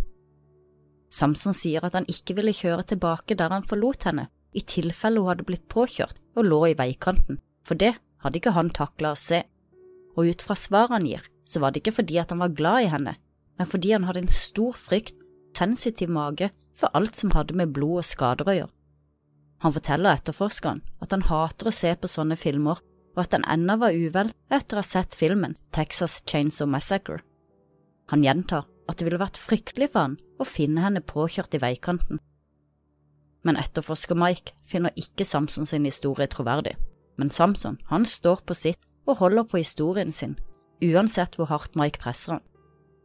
Samson 1.13 1.54
sier 1.54 1.84
at 1.86 1.94
han 1.98 2.07
ikke 2.10 2.38
ville 2.39 2.56
kjøre 2.56 2.88
tilbake 2.94 3.36
der 3.38 3.51
han 3.54 3.68
forlot 3.68 4.07
henne, 4.07 4.30
i 4.54 4.62
tilfelle 4.62 5.22
hun 5.22 5.32
hadde 5.32 5.48
blitt 5.48 5.68
påkjørt 5.72 6.20
og 6.38 6.48
lå 6.48 6.62
i 6.70 6.78
veikanten, 6.78 7.40
for 7.66 7.80
det 7.80 7.96
hadde 8.24 8.40
ikke 8.40 8.56
han 8.56 8.72
takla 8.74 9.14
å 9.14 9.20
se, 9.20 9.44
og 10.16 10.30
ut 10.30 10.46
fra 10.46 10.58
svaret 10.58 10.96
han 10.96 11.08
gir, 11.10 11.26
så 11.44 11.60
var 11.60 11.74
det 11.74 11.84
ikke 11.84 11.98
fordi 12.00 12.20
at 12.22 12.32
han 12.34 12.42
var 12.44 12.56
glad 12.56 12.86
i 12.86 12.92
henne, 12.94 13.16
men 13.60 13.70
fordi 13.70 13.94
han 13.96 14.08
hadde 14.08 14.24
en 14.26 14.34
stor 14.34 14.78
frykt, 14.78 15.18
sensitiv 15.58 16.10
mage 16.10 16.50
for 16.74 16.90
alt 16.98 17.20
som 17.20 17.34
hadde 17.36 17.56
med 17.58 17.74
blod 17.76 18.02
og 18.02 18.08
skader 18.08 18.50
å 18.50 18.58
gjøre. 18.58 18.74
Han 19.64 19.72
forteller 19.76 20.18
etterforskeren 20.18 20.82
at 21.04 21.14
han 21.16 21.24
hater 21.30 21.70
å 21.70 21.76
se 21.76 21.94
på 21.96 22.10
sånne 22.10 22.36
filmer, 22.40 22.82
og 23.14 23.22
at 23.22 23.36
han 23.38 23.46
ennå 23.48 23.78
var 23.80 23.96
uvel 23.96 24.34
etter 24.52 24.76
å 24.76 24.82
ha 24.82 24.88
sett 24.88 25.16
filmen 25.16 25.54
Texas 25.76 26.18
Chainsaw 26.28 26.68
Massacre. 26.68 27.22
Han 28.12 28.26
gjentar 28.26 28.66
at 28.90 29.00
det 29.00 29.08
ville 29.08 29.22
vært 29.22 29.40
fryktelig 29.40 29.94
for 29.94 30.08
han 30.08 30.18
å 30.42 30.48
finne 30.50 30.84
henne 30.84 31.06
påkjørt 31.06 31.56
i 31.56 31.62
veikanten. 31.64 32.20
Men 33.44 33.60
etterforsker 33.60 34.16
Mike 34.16 34.56
finner 34.63 34.95
ikke 35.00 35.25
Samson 35.28 35.68
sin 35.68 35.86
historie 35.86 36.30
troverdig, 36.31 36.78
men 37.19 37.30
Samson 37.30 37.78
han 37.90 38.06
står 38.07 38.44
på 38.48 38.56
sitt 38.56 38.80
og 39.06 39.19
holder 39.19 39.44
på 39.44 39.60
historien 39.60 40.13
sin, 40.16 40.38
uansett 40.84 41.36
hvor 41.36 41.51
hardt 41.51 41.75
Mike 41.80 42.00
presser 42.00 42.38
han. 42.38 42.45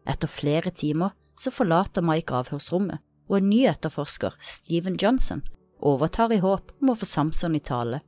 Etter 0.08 0.30
flere 0.30 0.70
timer 0.70 1.16
så 1.38 1.50
forlater 1.54 2.06
Mike 2.06 2.34
avhørsrommet, 2.34 3.02
og 3.28 3.36
en 3.38 3.50
ny 3.50 3.64
etterforsker, 3.68 4.38
Steven 4.40 4.96
Johnson, 5.02 5.42
overtar 5.78 6.32
i 6.32 6.40
håp 6.42 6.72
om 6.80 6.92
å 6.92 6.96
få 6.98 7.06
Samson 7.06 7.56
i 7.58 7.62
tale. 7.62 8.00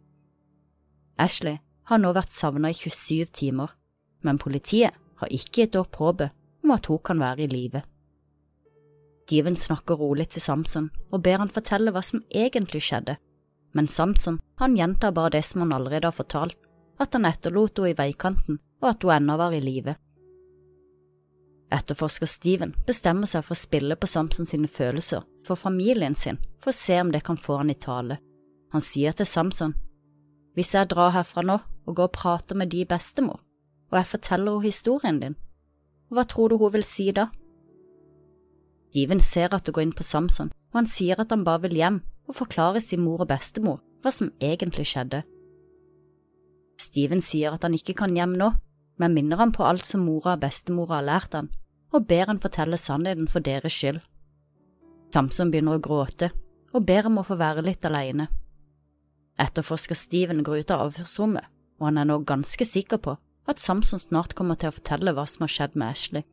Ashley 1.21 1.59
har 1.91 2.01
nå 2.01 2.13
vært 2.17 2.33
savnet 2.33 2.73
i 2.73 2.89
27 2.89 3.35
timer, 3.37 3.75
men 4.25 4.41
politiet 4.41 4.97
har 5.21 5.35
ikke 5.35 5.65
gitt 5.65 5.77
opp 5.77 5.99
håpet 6.01 6.33
om 6.65 6.73
at 6.75 6.89
hun 6.89 7.03
kan 7.05 7.21
være 7.21 7.45
i 7.45 7.51
live. 7.51 7.83
Steven 9.31 9.55
snakker 9.55 9.95
rolig 9.95 10.25
til 10.33 10.43
Samson 10.43 10.89
og 11.15 11.21
ber 11.23 11.39
han 11.39 11.53
fortelle 11.55 11.93
hva 11.95 12.01
som 12.03 12.25
egentlig 12.35 12.81
skjedde, 12.83 13.15
men 13.79 13.87
Samson 13.87 14.41
han 14.59 14.75
gjentar 14.75 15.15
bare 15.15 15.37
det 15.37 15.45
som 15.47 15.63
han 15.63 15.75
allerede 15.77 16.09
har 16.09 16.17
fortalt, 16.17 16.57
at 16.99 17.15
han 17.15 17.29
etterlot 17.29 17.79
henne 17.79 17.93
i 17.93 17.99
veikanten 18.01 18.59
og 18.83 18.89
at 18.91 19.07
hun 19.07 19.13
ennå 19.15 19.37
var 19.39 19.55
i 19.55 19.61
live. 19.63 19.95
Etterforsker 21.71 22.27
Steven 22.27 22.75
bestemmer 22.89 23.31
seg 23.31 23.47
for 23.47 23.55
å 23.55 23.61
spille 23.61 23.95
på 23.95 24.11
Samson 24.11 24.51
sine 24.51 24.67
følelser 24.67 25.23
for 25.47 25.55
familien 25.55 26.19
sin 26.19 26.43
for 26.59 26.75
å 26.75 26.81
se 26.81 26.99
om 26.99 27.15
det 27.15 27.23
kan 27.23 27.39
få 27.39 27.61
han 27.61 27.71
i 27.71 27.79
tale. 27.79 28.19
Han 28.75 28.83
sier 28.83 29.15
til 29.15 29.31
Samson, 29.31 29.77
hvis 30.59 30.75
jeg 30.75 30.91
drar 30.91 31.15
herfra 31.15 31.47
nå 31.47 31.61
og 31.87 31.95
går 31.95 32.11
og 32.11 32.19
prater 32.19 32.59
med 32.59 32.75
de 32.75 32.83
bestemor, 32.83 33.39
og 33.95 34.01
jeg 34.01 34.11
forteller 34.17 34.57
henne 34.59 34.67
historien 34.67 35.23
din, 35.23 35.39
hva 36.11 36.27
tror 36.27 36.51
du 36.51 36.59
hun 36.59 36.75
vil 36.75 36.83
si 36.83 37.13
da? 37.15 37.31
Steven 38.91 39.21
ser 39.23 39.55
at 39.55 39.67
det 39.67 39.75
går 39.77 39.87
inn 39.87 39.95
på 39.95 40.03
Samson, 40.03 40.51
og 40.51 40.81
han 40.81 40.89
sier 40.91 41.21
at 41.23 41.31
han 41.31 41.45
bare 41.47 41.69
vil 41.69 41.79
hjem 41.79 42.01
og 42.27 42.35
forklare 42.41 42.83
sin 42.83 43.05
mor 43.05 43.23
og 43.23 43.31
bestemor 43.31 43.79
hva 44.03 44.11
som 44.15 44.33
egentlig 44.43 44.89
skjedde. 44.91 45.23
Steven 46.81 47.23
sier 47.23 47.55
at 47.55 47.63
han 47.67 47.77
ikke 47.77 47.95
kan 48.01 48.17
hjem 48.17 48.35
nå, 48.41 48.51
men 48.99 49.15
minner 49.15 49.39
han 49.39 49.53
på 49.55 49.63
alt 49.65 49.87
som 49.87 50.03
mora 50.05 50.35
og 50.35 50.43
bestemora 50.43 50.99
har 50.99 51.07
lært 51.07 51.37
han, 51.37 51.51
og 51.95 52.07
ber 52.11 52.33
han 52.33 52.41
fortelle 52.43 52.79
sannheten 52.81 53.29
for 53.31 53.45
deres 53.45 53.77
skyld. 53.77 54.01
Samson 55.15 55.51
begynner 55.53 55.79
å 55.79 55.85
gråte 55.85 56.31
og 56.75 56.87
ber 56.87 57.09
om 57.11 57.19
å 57.21 57.27
få 57.27 57.37
være 57.39 57.65
litt 57.67 57.87
alene. 57.87 58.29
Etterforsker 59.41 59.99
Steven 59.99 60.43
går 60.47 60.65
ut 60.65 60.75
av 60.75 60.87
avhørsrommet, 60.89 61.47
og 61.81 61.89
han 61.89 61.99
er 62.01 62.11
nå 62.11 62.21
ganske 62.29 62.67
sikker 62.67 63.01
på 63.03 63.17
at 63.51 63.63
Samson 63.63 64.03
snart 64.03 64.37
kommer 64.39 64.59
til 64.59 64.71
å 64.71 64.77
fortelle 64.77 65.15
hva 65.17 65.27
som 65.27 65.47
har 65.47 65.55
skjedd 65.55 65.79
med 65.79 65.95
Ashley. 65.95 66.27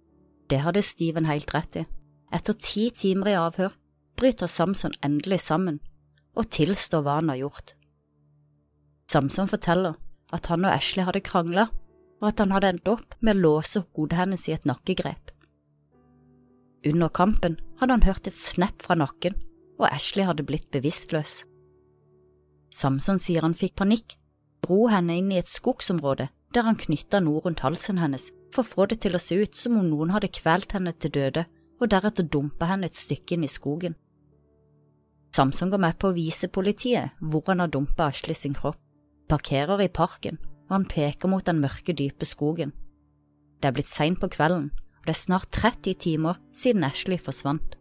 Det 0.48 0.62
hadde 0.64 0.86
Steven 0.86 1.28
helt 1.28 1.54
rett 1.56 1.82
i. 1.82 1.86
Etter 2.34 2.58
ti 2.60 2.90
timer 2.92 3.32
i 3.32 3.38
avhør 3.40 3.76
bryter 4.20 4.50
Samson 4.52 4.96
endelig 5.06 5.40
sammen 5.46 5.80
og 6.38 6.50
tilstår 6.54 7.04
hva 7.06 7.20
han 7.20 7.32
har 7.32 7.42
gjort. 7.42 7.74
Samson 9.08 9.48
forteller 9.48 9.96
at 10.36 10.50
han 10.52 10.66
og 10.68 10.74
Ashley 10.74 11.06
hadde 11.08 11.24
krangla, 11.24 11.70
og 12.20 12.30
at 12.32 12.42
han 12.44 12.52
hadde 12.52 12.72
endt 12.74 12.90
opp 12.92 13.16
med 13.22 13.38
å 13.38 13.44
låse 13.46 13.84
hodet 13.96 14.18
hennes 14.20 14.48
i 14.50 14.56
et 14.56 14.66
nakkegrep. 14.68 15.32
Under 16.88 17.12
kampen 17.14 17.58
hadde 17.80 17.96
han 17.96 18.06
hørt 18.08 18.28
et 18.28 18.38
snepp 18.38 18.84
fra 18.84 18.98
nakken, 18.98 19.38
og 19.78 19.88
Ashley 19.90 20.26
hadde 20.28 20.46
blitt 20.46 20.68
bevisstløs. 20.74 21.44
Samson 22.74 23.22
sier 23.22 23.46
han 23.46 23.56
fikk 23.56 23.78
panikk, 23.80 24.18
dro 24.66 24.88
henne 24.92 25.16
inn 25.22 25.32
i 25.32 25.40
et 25.40 25.52
skogsområde 25.52 26.28
der 26.56 26.66
han 26.66 26.80
knytta 26.80 27.22
noe 27.22 27.42
rundt 27.44 27.62
halsen 27.64 28.00
hennes 28.02 28.30
for 28.56 28.64
å 28.64 28.68
få 28.68 28.88
det 28.92 29.02
til 29.04 29.16
å 29.16 29.22
se 29.22 29.38
ut 29.38 29.56
som 29.56 29.78
om 29.80 29.88
noen 29.88 30.14
hadde 30.16 30.32
kvelt 30.34 30.74
henne 30.76 30.94
til 30.96 31.14
døde 31.14 31.46
og 31.78 31.92
deretter 31.92 32.26
dumpe 32.26 32.68
henne 32.70 32.90
et 32.90 32.98
stykke 32.98 33.36
inn 33.36 33.46
i 33.46 33.52
skogen. 33.52 33.96
Samson 35.36 35.70
går 35.70 35.82
med 35.84 35.98
på 36.02 36.10
å 36.10 36.16
vise 36.16 36.50
politiet 36.50 37.18
hvor 37.22 37.46
han 37.52 37.62
har 37.62 37.70
dumpa 37.70 38.10
Ashley 38.10 38.34
sin 38.38 38.56
kropp, 38.58 38.80
parkerer 39.30 39.84
i 39.84 39.92
parken, 39.94 40.40
og 40.68 40.74
han 40.74 40.88
peker 40.90 41.30
mot 41.30 41.46
den 41.46 41.62
mørke, 41.62 41.94
dype 41.94 42.26
skogen. 42.26 42.74
Det 43.62 43.70
er 43.70 43.76
blitt 43.76 43.92
seint 43.92 44.20
på 44.22 44.30
kvelden, 44.34 44.72
og 44.74 45.06
det 45.06 45.14
er 45.14 45.20
snart 45.20 45.52
30 45.54 46.00
timer 46.02 46.40
siden 46.56 46.86
Ashley 46.88 47.22
forsvant. 47.22 47.78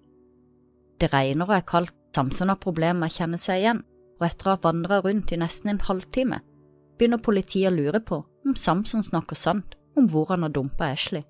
Det 1.00 1.12
regner 1.12 1.48
og 1.48 1.56
er 1.56 1.68
kaldt, 1.68 1.94
Samson 2.16 2.48
har 2.48 2.56
problemer 2.56 2.96
med 2.96 3.12
å 3.12 3.16
kjenne 3.18 3.36
seg 3.36 3.60
igjen, 3.60 3.82
og 4.16 4.24
etter 4.24 4.48
å 4.48 4.54
ha 4.54 4.60
vandret 4.62 5.04
rundt 5.04 5.32
i 5.34 5.36
nesten 5.36 5.74
en 5.74 5.82
halvtime, 5.84 6.38
begynner 6.96 7.20
politiet 7.20 7.68
å 7.68 7.74
lure 7.74 8.00
på 8.00 8.22
om 8.24 8.54
Samson 8.56 9.04
snakker 9.04 9.36
sant 9.36 9.76
om 10.00 10.08
hvor 10.08 10.30
han 10.32 10.46
har 10.46 10.54
dumpa 10.54 10.88
Ashley. 10.94 11.26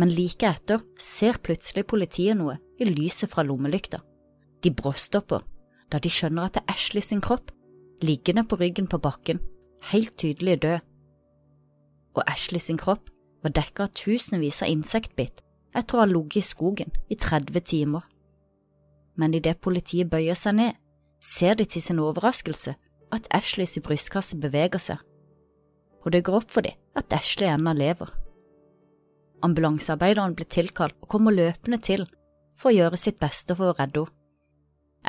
Men 0.00 0.12
like 0.16 0.48
etter 0.48 0.80
ser 0.96 1.36
plutselig 1.44 1.84
politiet 1.90 2.38
noe 2.38 2.56
i 2.80 2.88
lyset 2.88 3.28
fra 3.28 3.44
lommelykta. 3.44 4.00
De 4.64 4.72
bråstopper 4.72 5.44
da 5.92 5.98
de 6.00 6.12
skjønner 6.12 6.46
at 6.46 6.56
det 6.56 6.62
er 6.62 6.76
Ashley 6.76 7.04
sin 7.04 7.20
kropp, 7.20 7.50
liggende 8.06 8.46
på 8.48 8.56
ryggen 8.60 8.86
på 8.88 9.00
bakken, 9.02 9.40
helt 9.90 10.14
tydelig 10.20 10.60
død. 10.62 10.86
Og 12.16 12.22
Ashley 12.26 12.62
sin 12.62 12.78
kropp 12.80 13.10
var 13.42 13.54
dekket 13.56 13.82
av 13.84 13.92
tusenvis 13.96 14.62
av 14.64 14.70
insektbitt 14.72 15.42
etter 15.76 15.98
å 15.98 16.02
ha 16.02 16.08
ligget 16.08 16.40
i 16.40 16.46
skogen 16.46 16.96
i 17.10 17.18
30 17.18 17.66
timer. 17.66 18.06
Men 19.18 19.34
idet 19.36 19.60
politiet 19.60 20.10
bøyer 20.10 20.38
seg 20.38 20.56
ned, 20.56 20.78
ser 21.20 21.58
de 21.58 21.66
til 21.68 21.84
sin 21.84 22.00
overraskelse 22.00 22.76
at 23.12 23.28
Ashleys 23.34 23.76
brystkasse 23.84 24.38
beveger 24.40 24.80
seg, 24.80 25.02
og 26.00 26.14
det 26.14 26.24
går 26.24 26.40
opp 26.40 26.50
for 26.54 26.64
dem 26.64 26.78
at 26.96 27.12
Ashley 27.12 27.50
ennå 27.50 27.74
lever. 27.76 28.08
Ambulansearbeideren 29.46 30.34
blir 30.36 30.48
tilkalt 30.50 30.96
og 31.00 31.08
kommer 31.14 31.34
løpende 31.34 31.80
til 31.80 32.06
for 32.58 32.70
å 32.70 32.76
gjøre 32.76 32.98
sitt 33.00 33.20
beste 33.22 33.56
for 33.56 33.72
å 33.72 33.76
redde 33.78 34.04
henne. 34.04 34.16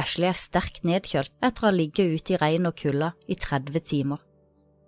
Ashley 0.02 0.30
er 0.30 0.38
sterkt 0.40 0.86
nedkjølt 0.88 1.34
etter 1.44 1.66
å 1.66 1.68
ha 1.68 1.76
ligget 1.76 2.14
ute 2.16 2.32
i 2.32 2.38
regn 2.40 2.70
og 2.70 2.78
kulda 2.80 3.10
i 3.28 3.36
30 3.36 3.84
timer. 3.84 4.22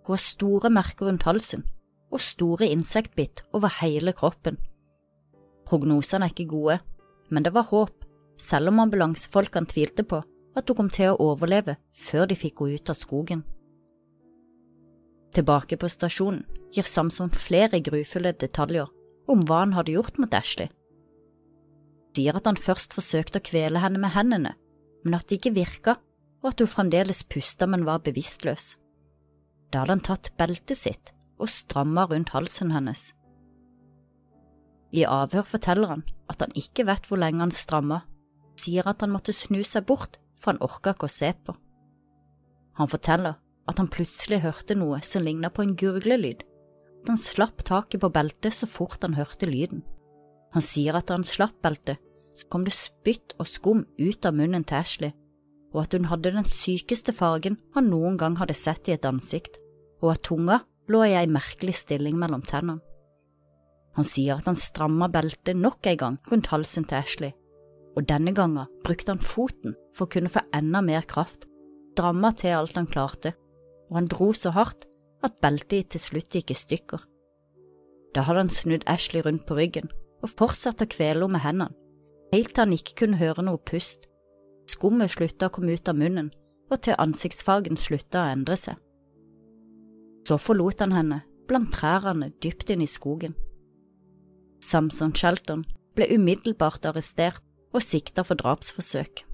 Hun 0.07 0.15
har 0.15 0.21
store 0.23 0.71
merker 0.71 1.09
rundt 1.09 1.25
halsen 1.27 1.65
og 2.13 2.21
store 2.23 2.69
insektbitt 2.71 3.41
over 3.51 3.73
hele 3.81 4.13
kroppen. 4.15 4.55
Prognosene 5.67 6.29
er 6.29 6.31
ikke 6.31 6.51
gode, 6.53 6.77
men 7.27 7.43
det 7.43 7.51
var 7.55 7.67
håp, 7.67 8.05
selv 8.39 8.71
om 8.71 8.79
ambulansefolkene 8.85 9.67
tvilte 9.67 10.07
på 10.07 10.21
at 10.55 10.69
hun 10.69 10.77
kom 10.77 10.89
til 10.93 11.11
å 11.11 11.31
overleve 11.33 11.75
før 11.91 12.29
de 12.29 12.39
fikk 12.39 12.63
henne 12.63 12.79
ut 12.79 12.93
av 12.93 12.99
skogen. 12.99 13.43
Tilbake 15.33 15.79
på 15.81 15.89
stasjonen 15.89 16.43
gir 16.73 16.87
Samson 16.87 17.31
flere 17.33 17.81
grufulle 17.83 18.35
detaljer 18.39 18.87
om 19.29 19.43
hva 19.47 19.63
han 19.63 19.75
hadde 19.77 19.95
gjort 19.95 20.19
mot 20.21 20.33
Ashley. 20.35 20.69
Sier 22.13 22.37
at 22.37 22.47
han 22.49 22.59
først 22.59 22.93
forsøkte 22.93 23.41
å 23.41 23.45
kvele 23.47 23.81
henne 23.81 24.01
med 24.01 24.13
hendene, 24.13 24.53
men 25.03 25.17
at 25.17 25.27
det 25.29 25.39
ikke 25.39 25.55
virka, 25.57 25.97
og 26.43 26.51
at 26.51 26.61
hun 26.61 26.69
fremdeles 26.69 27.23
pusta, 27.31 27.67
men 27.67 27.87
var 27.87 28.03
bevisstløs. 28.05 28.75
Da 29.71 29.81
hadde 29.81 29.95
han 29.95 30.05
tatt 30.05 30.31
beltet 30.37 30.77
sitt 30.77 31.13
og 31.41 31.49
stramma 31.49 32.05
rundt 32.11 32.33
halsen 32.35 32.73
hennes. 32.75 33.11
I 34.93 35.07
avhør 35.09 35.47
forteller 35.55 35.89
han 35.95 36.03
at 36.29 36.43
han 36.43 36.53
ikke 36.59 36.85
vet 36.85 37.07
hvor 37.09 37.17
lenge 37.21 37.41
han 37.41 37.55
stramma, 37.55 38.03
sier 38.59 38.85
at 38.85 39.01
han 39.01 39.13
måtte 39.13 39.33
snu 39.33 39.63
seg 39.65 39.87
bort, 39.89 40.19
for 40.37 40.53
han 40.53 40.61
orka 40.61 40.93
ikke 40.93 41.09
å 41.09 41.15
se 41.15 41.31
på. 41.33 41.55
Han 42.77 42.89
forteller 42.89 43.39
at 43.69 43.79
han 43.79 43.89
plutselig 43.89 44.43
hørte 44.43 44.77
noe 44.77 44.99
som 45.05 45.25
ligna 45.25 45.49
på 45.53 45.63
en 45.63 45.73
gurglelyd, 45.79 46.43
han 47.09 47.19
slapp 47.19 47.63
taket 47.67 48.01
på 48.03 48.11
beltet 48.13 48.55
så 48.55 48.69
fort 48.69 49.01
han 49.03 49.17
hørte 49.17 49.49
lyden. 49.49 49.83
Han 50.53 50.63
sier 50.63 50.95
at 50.97 51.09
da 51.09 51.17
han 51.17 51.27
slapp 51.27 51.55
beltet, 51.65 51.99
så 52.33 52.47
kom 52.49 52.63
det 52.65 52.73
spytt 52.75 53.35
og 53.37 53.49
skum 53.49 53.83
ut 53.99 54.25
av 54.25 54.37
munnen 54.37 54.65
til 54.65 54.79
Ashley, 54.79 55.13
og 55.73 55.83
at 55.83 55.97
hun 55.97 56.07
hadde 56.09 56.33
den 56.35 56.47
sykeste 56.47 57.13
fargen 57.15 57.59
han 57.75 57.89
noen 57.89 58.17
gang 58.21 58.37
hadde 58.39 58.57
sett 58.57 58.89
i 58.89 58.95
et 58.95 59.05
ansikt, 59.09 59.57
og 60.01 60.13
at 60.13 60.25
tunga 60.25 60.61
lå 60.91 61.03
i 61.07 61.15
ei 61.17 61.27
merkelig 61.29 61.75
stilling 61.81 62.17
mellom 62.19 62.43
tennene. 62.45 62.81
Han 63.93 64.07
sier 64.07 64.39
at 64.39 64.47
han 64.49 64.57
stramma 64.57 65.09
beltet 65.13 65.57
nok 65.57 65.85
en 65.89 65.99
gang 66.01 66.15
rundt 66.31 66.49
halsen 66.49 66.85
til 66.89 66.97
Ashley, 66.97 67.33
og 67.93 68.07
denne 68.09 68.33
gangen 68.33 68.69
brukte 68.85 69.13
han 69.13 69.21
foten 69.21 69.75
for 69.93 70.07
å 70.07 70.13
kunne 70.15 70.31
få 70.33 70.41
enda 70.55 70.81
mer 70.81 71.05
kraft, 71.09 71.45
dramma 71.97 72.33
til 72.33 72.57
alt 72.57 72.77
han 72.79 72.89
klarte, 72.89 73.35
og 73.91 73.99
han 73.99 74.09
dro 74.09 74.31
så 74.33 74.53
hardt 74.55 74.87
at 75.23 75.39
beltet 75.43 75.93
til 75.93 76.01
slutt 76.03 76.35
gikk 76.35 76.51
i 76.53 76.57
stykker. 76.57 77.01
Da 78.13 78.25
hadde 78.27 78.45
han 78.45 78.53
snudd 78.53 78.85
Ashley 78.89 79.23
rundt 79.25 79.45
på 79.47 79.57
ryggen 79.57 79.89
og 80.23 80.31
fortsatte 80.37 80.85
å 80.85 80.91
kvele 80.91 81.25
henne 81.25 81.33
med 81.35 81.43
hendene, 81.43 81.75
helt 82.33 82.53
til 82.53 82.63
han 82.63 82.75
ikke 82.75 82.97
kunne 83.03 83.19
høre 83.19 83.45
noe 83.45 83.59
pust. 83.59 84.07
Skummet 84.69 85.11
slutta 85.11 85.49
å 85.49 85.53
komme 85.53 85.75
ut 85.75 85.89
av 85.89 85.97
munnen, 85.99 86.31
og 86.71 86.81
til 86.85 86.97
ansiktsfargen 86.97 87.77
slutta 87.77 88.23
å 88.23 88.31
endre 88.33 88.57
seg. 88.57 88.77
Så 90.27 90.39
forlot 90.39 90.79
han 90.79 90.95
henne 90.95 91.19
blant 91.49 91.73
trærne 91.75 92.31
dypt 92.41 92.71
inn 92.71 92.83
i 92.85 92.89
skogen. 92.89 93.35
Samson 94.63 95.11
Shelton 95.11 95.65
ble 95.97 96.07
umiddelbart 96.15 96.85
arrestert 96.87 97.43
og 97.73 97.83
sikta 97.83 98.23
for 98.23 98.39
drapsforsøk. 98.39 99.25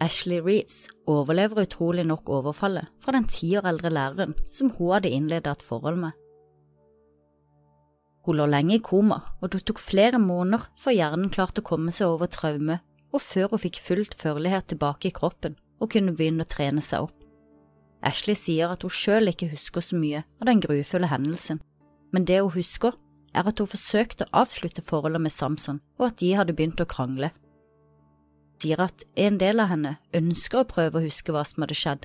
Ashley 0.00 0.40
Reeves 0.40 0.86
overlever 1.10 1.66
utrolig 1.66 2.06
nok 2.08 2.30
overfallet 2.32 2.88
fra 3.00 3.12
den 3.12 3.26
ti 3.28 3.52
år 3.58 3.68
eldre 3.68 3.92
læreren 3.92 4.32
som 4.48 4.70
hun 4.78 4.94
hadde 4.94 5.12
innledet 5.12 5.50
et 5.52 5.64
forhold 5.66 6.00
med. 6.00 6.16
Hun 8.24 8.36
lå 8.36 8.46
lenge 8.48 8.76
i 8.76 8.84
koma, 8.84 9.20
og 9.40 9.52
det 9.52 9.62
tok 9.68 9.80
flere 9.80 10.20
måneder 10.20 10.66
før 10.78 10.96
hjernen 10.96 11.32
klarte 11.32 11.60
å 11.60 11.68
komme 11.68 11.92
seg 11.92 12.12
over 12.14 12.30
traumet, 12.32 12.80
og 13.12 13.24
før 13.24 13.52
hun 13.52 13.62
fikk 13.64 13.80
fullt 13.82 14.16
førlighet 14.16 14.70
tilbake 14.72 15.08
i 15.08 15.14
kroppen 15.14 15.56
og 15.80 15.90
kunne 15.92 16.14
begynne 16.16 16.44
å 16.44 16.48
trene 16.48 16.84
seg 16.84 17.08
opp. 17.08 17.16
Ashley 18.06 18.36
sier 18.38 18.72
at 18.72 18.84
hun 18.84 18.92
selv 18.92 19.32
ikke 19.32 19.50
husker 19.52 19.84
så 19.84 19.98
mye 20.00 20.22
av 20.40 20.48
den 20.48 20.62
grufulle 20.64 21.08
hendelsen, 21.10 21.60
men 22.12 22.24
det 22.28 22.40
hun 22.40 22.54
husker, 22.54 22.96
er 23.34 23.46
at 23.46 23.60
hun 23.60 23.68
forsøkte 23.70 24.26
å 24.26 24.42
avslutte 24.42 24.82
forholdet 24.84 25.22
med 25.22 25.32
Samson, 25.32 25.80
og 26.00 26.08
at 26.08 26.20
de 26.22 26.32
hadde 26.34 26.56
begynt 26.56 26.80
å 26.82 26.88
krangle. 26.88 27.30
Sier 28.60 28.80
at 28.84 29.04
en 29.16 29.38
del 29.40 29.62
av 29.62 29.70
henne 29.72 29.94
ønsker 30.16 30.60
å 30.60 30.68
prøve 30.68 31.00
å 31.00 31.04
huske 31.06 31.32
hva 31.32 31.46
som 31.48 31.64
hadde 31.64 31.78
skjedd, 31.78 32.02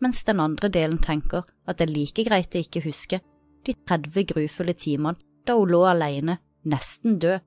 mens 0.00 0.22
den 0.24 0.40
andre 0.40 0.70
delen 0.72 1.00
tenker 1.02 1.44
at 1.68 1.78
det 1.78 1.88
er 1.88 1.92
like 1.92 2.24
greit 2.24 2.54
å 2.56 2.62
ikke 2.62 2.84
huske 2.86 3.20
de 3.66 3.74
30 3.76 4.30
grufulle 4.32 4.72
timene 4.78 5.20
da 5.44 5.56
hun 5.58 5.68
lå 5.72 5.82
alene, 5.88 6.38
nesten 6.64 7.18
død, 7.20 7.44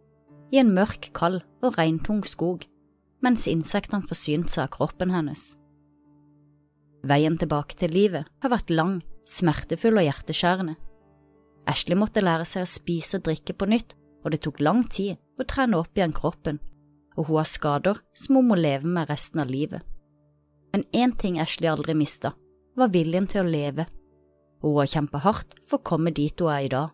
i 0.52 0.60
en 0.60 0.74
mørk, 0.76 1.10
kald 1.16 1.42
og 1.64 1.78
regntung 1.80 2.22
skog, 2.28 2.66
mens 3.24 3.48
insektene 3.48 4.06
forsynte 4.06 4.52
seg 4.52 4.66
av 4.68 4.74
kroppen 4.76 5.14
hennes. 5.16 5.54
Veien 7.08 7.38
tilbake 7.40 7.78
til 7.80 7.94
livet 7.96 8.28
har 8.44 8.54
vært 8.54 8.74
lang, 8.74 9.00
smertefull 9.26 9.98
og 10.02 10.06
hjerteskjærende. 10.06 10.76
Ashley 11.72 11.98
måtte 11.98 12.22
lære 12.22 12.46
seg 12.50 12.66
å 12.66 12.70
spise 12.70 13.18
og 13.18 13.26
drikke 13.30 13.56
på 13.58 13.70
nytt, 13.70 13.96
og 14.22 14.34
det 14.34 14.42
tok 14.44 14.60
lang 14.62 14.84
tid 14.86 15.18
å 15.40 15.48
trene 15.50 15.80
opp 15.80 15.98
igjen 15.98 16.14
kroppen, 16.14 16.60
og 17.18 17.28
hun 17.28 17.42
har 17.42 17.50
skader 17.50 18.02
som 18.18 18.38
hun 18.40 18.52
må 18.52 18.60
leve 18.60 18.88
med 18.88 19.10
resten 19.10 19.44
av 19.44 19.52
livet. 19.52 19.82
Men 20.72 20.86
én 20.96 21.16
ting 21.18 21.40
Ashley 21.40 21.70
aldri 21.72 21.96
mista, 21.98 22.34
var 22.76 22.94
viljen 22.94 23.28
til 23.28 23.44
å 23.44 23.52
leve, 23.52 23.86
hun 24.62 24.78
har 24.78 24.90
kjempet 24.90 25.26
hardt 25.26 25.56
for 25.66 25.80
å 25.80 25.88
komme 25.90 26.14
dit 26.14 26.38
hun 26.40 26.52
er 26.54 26.66
i 26.66 26.72
dag. 26.72 26.92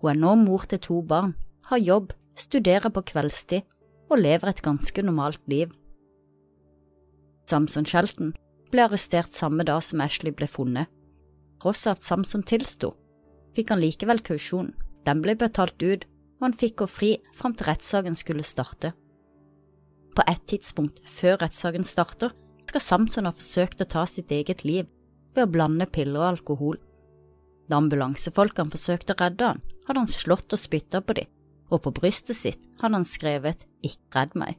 Hun 0.00 0.10
er 0.12 0.20
nå 0.22 0.34
mor 0.40 0.64
til 0.68 0.80
to 0.82 1.00
barn, 1.04 1.34
har 1.68 1.82
jobb, 1.84 2.14
studerer 2.38 2.92
på 2.94 3.04
kveldstid 3.12 3.66
og 4.08 4.22
lever 4.22 4.52
et 4.52 4.62
ganske 4.64 5.04
normalt 5.04 5.42
liv. 5.50 5.72
Samson 7.48 7.86
Shelton 7.88 8.32
ble 8.72 8.84
arrestert 8.84 9.36
samme 9.36 9.66
dag 9.68 9.82
som 9.84 10.00
Ashley 10.04 10.32
ble 10.32 10.48
funnet. 10.48 10.88
Tross 11.60 11.86
at 11.90 12.04
Samson 12.04 12.44
tilsto, 12.46 12.94
fikk 13.56 13.72
han 13.72 13.82
likevel 13.82 14.22
kausjon. 14.24 14.72
Den 15.04 15.20
ble 15.24 15.34
betalt 15.36 15.80
ut, 15.82 16.04
og 16.38 16.46
han 16.46 16.56
fikk 16.56 16.78
gå 16.80 16.88
fri 16.88 17.12
fram 17.34 17.56
til 17.56 17.68
rettssaken 17.68 18.16
skulle 18.16 18.46
starte. 18.46 18.92
På 20.18 20.24
et 20.26 20.40
tidspunkt 20.50 20.96
før 21.06 21.36
rettssaken 21.44 21.84
starter, 21.86 22.32
skal 22.66 22.82
Samson 22.82 23.28
ha 23.28 23.30
forsøkt 23.30 23.84
å 23.84 23.86
ta 23.86 24.02
sitt 24.10 24.32
eget 24.34 24.64
liv 24.66 24.88
ved 25.36 25.44
å 25.44 25.50
blande 25.52 25.86
piller 25.86 26.18
og 26.18 26.30
alkohol. 26.32 26.80
Da 27.70 27.78
ambulansefolkene 27.78 28.72
forsøkte 28.72 29.14
å 29.14 29.20
redde 29.20 29.52
han, 29.52 29.62
hadde 29.86 30.02
han 30.02 30.10
slått 30.10 30.56
og 30.56 30.58
spytta 30.58 31.04
på 31.06 31.14
dem, 31.20 31.30
og 31.70 31.84
på 31.84 31.94
brystet 32.00 32.34
sitt 32.34 32.66
hadde 32.82 32.98
han 32.98 33.06
skrevet 33.06 33.62
Ikke 33.86 34.18
redd 34.18 34.34
meg. 34.34 34.58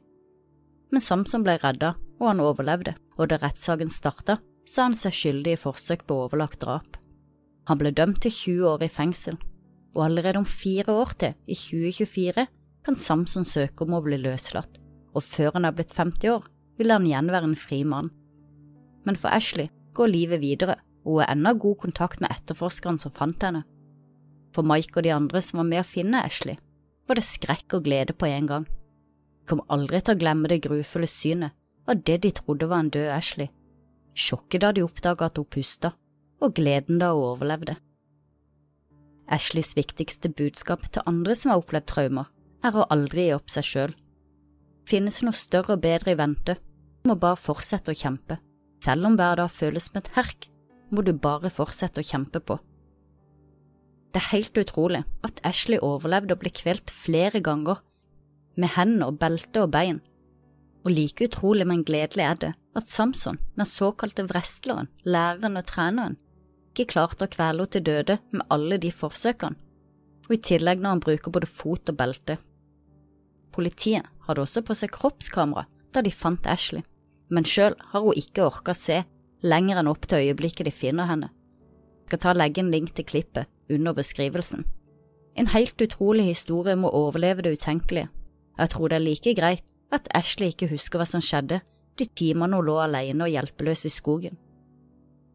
Men 0.88 1.04
Samson 1.04 1.44
ble 1.44 1.58
redda, 1.60 1.92
og 2.16 2.26
han 2.30 2.40
overlevde, 2.40 2.96
og 3.20 3.28
da 3.28 3.36
rettssaken 3.44 3.92
starta, 3.92 4.40
sa 4.64 4.88
han 4.88 4.96
seg 4.96 5.12
skyldig 5.12 5.58
i 5.58 5.60
forsøk 5.60 6.06
på 6.08 6.22
overlagt 6.24 6.64
drap. 6.64 6.96
Han 7.68 7.78
ble 7.78 7.92
dømt 7.92 8.22
til 8.24 8.32
20 8.32 8.70
år 8.72 8.88
i 8.88 8.94
fengsel, 8.96 9.36
og 9.92 10.06
allerede 10.08 10.40
om 10.40 10.48
fire 10.48 10.96
år 11.04 11.12
til, 11.20 11.36
i 11.44 11.52
2024, 11.52 12.48
kan 12.80 12.96
Samson 12.96 13.44
søke 13.44 13.84
om 13.84 13.98
å 13.98 14.00
bli 14.06 14.16
løslatt, 14.16 14.79
og 15.14 15.24
før 15.26 15.56
han 15.56 15.66
er 15.68 15.74
blitt 15.76 15.94
50 15.96 16.32
år, 16.32 16.46
vil 16.78 16.92
han 16.94 17.06
igjen 17.06 17.30
være 17.32 17.50
en 17.50 17.58
fri 17.58 17.82
mann. 17.84 18.10
Men 19.04 19.18
for 19.18 19.32
Ashley 19.32 19.70
går 19.96 20.12
livet 20.12 20.42
videre, 20.42 20.78
og 21.04 21.18
hun 21.18 21.22
er 21.24 21.32
ennå 21.34 21.54
god 21.60 21.78
kontakt 21.84 22.20
med 22.20 22.32
etterforskeren 22.32 23.00
som 23.00 23.14
fant 23.14 23.42
henne. 23.42 23.64
For 24.54 24.66
Mike 24.66 24.96
og 24.98 25.06
de 25.06 25.14
andre 25.14 25.40
som 25.44 25.62
var 25.62 25.70
med 25.70 25.82
å 25.82 25.88
finne 25.88 26.24
Ashley, 26.26 26.58
var 27.08 27.18
det 27.18 27.26
skrekk 27.26 27.78
og 27.78 27.86
glede 27.86 28.14
på 28.14 28.28
en 28.28 28.48
gang. 28.50 28.66
De 28.66 29.50
kom 29.50 29.64
aldri 29.72 29.98
til 30.00 30.14
å 30.14 30.20
glemme 30.20 30.50
det 30.50 30.62
grufulle 30.66 31.08
synet 31.10 31.56
av 31.90 32.02
det 32.06 32.20
de 32.22 32.30
trodde 32.34 32.68
var 32.70 32.84
en 32.84 32.92
død 32.92 33.08
Ashley, 33.16 33.48
sjokket 34.14 34.62
da 34.62 34.72
de 34.74 34.84
oppdaga 34.86 35.26
at 35.26 35.38
hun 35.40 35.48
pusta, 35.48 35.94
og 36.40 36.54
gleden 36.54 37.00
da 37.02 37.10
hun 37.14 37.32
overlevde. 37.32 37.76
Ashleys 39.30 39.76
viktigste 39.78 40.30
budskap 40.34 40.82
til 40.90 41.06
andre 41.06 41.36
som 41.38 41.52
har 41.52 41.62
opplevd 41.62 41.86
traumer, 41.86 42.30
er 42.66 42.76
å 42.76 42.86
aldri 42.90 43.28
gi 43.28 43.34
opp 43.36 43.52
seg 43.52 43.66
sjøl. 43.66 43.92
Finnes 44.90 45.20
noe 45.22 45.36
større 45.36 45.76
og 45.76 45.84
bedre 45.84 46.16
i 46.16 46.18
vente, 46.18 46.56
Du 47.00 47.08
må 47.08 47.14
bare 47.16 47.38
fortsette 47.38 47.92
å 47.92 47.96
kjempe. 47.96 48.36
Selv 48.84 49.06
om 49.06 49.14
hver 49.16 49.38
dag 49.38 49.52
føles 49.54 49.86
som 49.86 50.00
et 50.00 50.10
herk, 50.16 50.48
må 50.90 51.00
du 51.06 51.14
bare 51.14 51.48
fortsette 51.48 52.02
å 52.02 52.04
kjempe 52.04 52.42
på. 52.44 52.58
Det 54.10 54.20
er 54.20 54.32
helt 54.34 54.58
utrolig 54.58 55.00
at 55.24 55.40
Ashley 55.46 55.78
overlevde 55.80 56.34
å 56.34 56.40
bli 56.40 56.50
kvelt 56.50 56.90
flere 56.90 57.40
ganger, 57.40 57.78
med 58.58 58.74
hender, 58.74 59.14
belte 59.14 59.62
og 59.62 59.72
bein. 59.72 60.02
Og 60.84 60.92
like 60.92 61.30
utrolig, 61.30 61.64
men 61.68 61.86
gledelig 61.86 62.26
er 62.26 62.40
det 62.42 62.52
at 62.76 62.90
Samson, 62.90 63.38
den 63.56 63.68
såkalte 63.68 64.26
wrestleren, 64.28 64.90
læreren 65.04 65.56
og 65.56 65.66
treneren, 65.70 66.18
ikke 66.74 66.90
klarte 66.92 67.24
å 67.26 67.32
kvele 67.32 67.64
henne 67.64 67.72
til 67.72 67.86
døde 67.86 68.18
med 68.34 68.46
alle 68.50 68.76
de 68.82 68.92
forsøkene, 68.92 69.56
og 70.28 70.36
i 70.36 70.42
tillegg 70.50 70.82
når 70.82 70.96
han 70.96 71.04
bruker 71.06 71.34
både 71.38 71.48
fot 71.48 71.92
og 71.92 71.96
belte. 71.96 72.36
Politiet 73.54 74.06
hadde 74.30 74.44
også 74.46 74.62
på 74.66 74.76
seg 74.76 74.92
kroppskamera 74.94 75.66
da 75.94 76.02
de 76.06 76.12
fant 76.14 76.46
Ashley, 76.46 76.84
men 77.30 77.46
sjøl 77.46 77.76
har 77.92 78.04
hun 78.04 78.18
ikke 78.18 78.46
orka 78.46 78.74
se 78.76 79.02
lenger 79.42 79.80
enn 79.80 79.90
opp 79.90 80.06
til 80.06 80.26
øyeblikket 80.26 80.68
de 80.68 80.74
finner 80.74 81.08
henne. 81.10 81.30
Jeg 81.30 82.12
skal 82.12 82.22
ta 82.22 82.32
og 82.32 82.40
legge 82.40 82.62
en 82.62 82.72
link 82.72 82.92
til 82.94 83.06
klippet 83.06 83.50
under 83.70 83.94
beskrivelsen. 83.94 84.64
En 85.38 85.50
helt 85.54 85.78
utrolig 85.82 86.26
historie 86.26 86.74
om 86.74 86.88
å 86.88 86.94
overleve 87.06 87.46
det 87.46 87.54
utenkelige. 87.58 88.10
Jeg 88.58 88.72
tror 88.72 88.90
det 88.90 88.98
er 88.98 89.06
like 89.06 89.34
greit 89.38 89.66
at 89.94 90.10
Ashley 90.14 90.50
ikke 90.50 90.70
husker 90.72 91.00
hva 91.00 91.06
som 91.08 91.22
skjedde 91.24 91.60
de 91.98 92.06
timene 92.18 92.58
hun 92.58 92.66
lå 92.66 92.76
alene 92.82 93.26
og 93.26 93.32
hjelpeløs 93.32 93.86
i 93.86 93.92
skogen. 93.94 94.36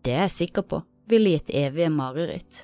Det 0.03 0.13
er 0.13 0.25
jeg 0.25 0.35
sikker 0.35 0.67
på 0.67 0.83
ville 1.09 1.35
gitt 1.35 1.51
evige 1.53 1.89
mareritt. 1.93 2.63